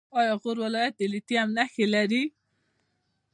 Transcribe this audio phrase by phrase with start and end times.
[0.19, 2.23] آیا غور ولایت د لیتیم نښې لري؟